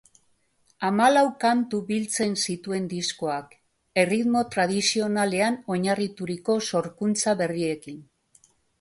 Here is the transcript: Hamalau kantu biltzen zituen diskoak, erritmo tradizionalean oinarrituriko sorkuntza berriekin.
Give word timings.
Hamalau 0.87 1.21
kantu 1.43 1.81
biltzen 1.89 2.33
zituen 2.47 2.89
diskoak, 2.95 3.55
erritmo 4.07 4.43
tradizionalean 4.57 5.63
oinarrituriko 5.77 6.61
sorkuntza 6.73 7.41
berriekin. 7.45 8.07